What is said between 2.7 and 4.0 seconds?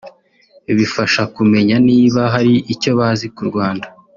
icyo bazi ku Rwanda